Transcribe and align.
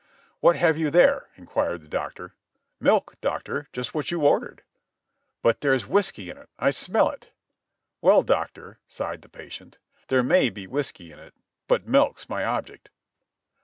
''What 0.41 0.55
have 0.55 0.79
you 0.79 0.89
there?" 0.89 1.29
inquired 1.35 1.81
the 1.83 1.87
doctor. 1.87 2.33
"Milk, 2.79 3.21
Doctor, 3.21 3.67
just 3.71 3.93
what 3.93 4.09
you 4.09 4.21
ordered." 4.25 4.63
"But 5.43 5.61
there's 5.61 5.85
whiskey 5.85 6.31
in 6.31 6.39
it, 6.39 6.49
I 6.57 6.71
smell 6.71 7.11
it." 7.11 7.29
"Well, 8.01 8.23
Doctor," 8.23 8.79
sighed 8.87 9.21
the 9.21 9.29
patient, 9.29 9.77
"there 10.07 10.23
may 10.23 10.49
be 10.49 10.65
whiskey 10.65 11.11
in 11.11 11.19
it, 11.19 11.35
but 11.67 11.87
milk's 11.87 12.27
my 12.27 12.43
object." 12.43 12.89